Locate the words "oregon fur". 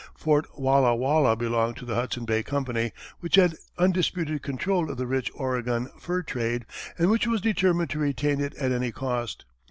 5.35-6.23